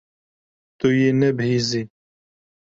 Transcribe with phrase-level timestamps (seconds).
[0.79, 1.83] Tu yê nebihîzî.